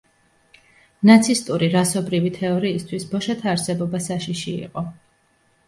ნაცისტური 1.09 1.69
რასობრივი 1.75 2.33
თეორიისთვის 2.39 3.07
ბოშათა 3.13 3.53
არსებობა 3.55 4.05
საშიში 4.09 4.59
იყო. 4.67 4.89